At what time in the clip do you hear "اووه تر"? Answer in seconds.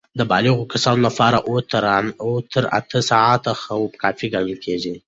2.27-2.65